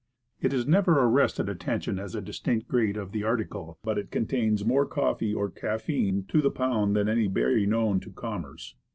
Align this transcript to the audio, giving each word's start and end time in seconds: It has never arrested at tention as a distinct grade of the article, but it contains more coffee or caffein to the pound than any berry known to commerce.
It 0.41 0.51
has 0.51 0.65
never 0.65 0.93
arrested 0.97 1.47
at 1.47 1.59
tention 1.59 1.99
as 1.99 2.15
a 2.15 2.21
distinct 2.21 2.67
grade 2.67 2.97
of 2.97 3.11
the 3.11 3.23
article, 3.23 3.77
but 3.83 3.99
it 3.99 4.09
contains 4.09 4.65
more 4.65 4.87
coffee 4.87 5.31
or 5.31 5.51
caffein 5.51 6.27
to 6.29 6.41
the 6.41 6.49
pound 6.49 6.95
than 6.95 7.07
any 7.07 7.27
berry 7.27 7.67
known 7.67 7.99
to 7.99 8.09
commerce. 8.09 8.73